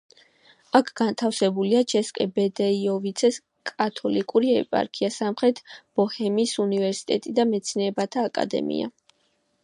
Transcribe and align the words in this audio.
აქ 0.77 0.87
განთავსებულია 0.99 1.81
ჩესკე-ბუდეიოვიცეს 1.91 3.37
კათოლიკური 3.71 4.49
ეპარქია, 4.61 5.09
სამხრეთ 5.17 5.61
ბოჰემიის 6.01 6.55
უნივერსიტეტი 6.63 7.35
და 7.41 7.45
მეცნიერებათა 7.51 8.25
აკადემია. 8.31 8.89